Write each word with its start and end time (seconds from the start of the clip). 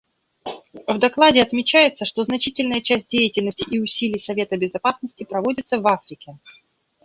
В 0.87 0.97
докладе 0.97 1.43
отмечается, 1.43 2.05
что 2.05 2.23
значительная 2.23 2.81
часть 2.81 3.07
деятельности 3.09 3.67
и 3.69 3.79
усилий 3.79 4.19
Совета 4.19 4.57
Безопасности 4.57 5.25
проводится 5.25 5.77
в 5.79 5.85
Африке. 5.85 6.39